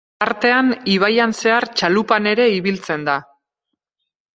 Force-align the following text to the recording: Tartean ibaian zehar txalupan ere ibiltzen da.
Tartean 0.21 0.71
ibaian 0.93 1.37
zehar 1.43 1.69
txalupan 1.75 2.33
ere 2.35 2.51
ibiltzen 2.59 3.09
da. 3.13 3.23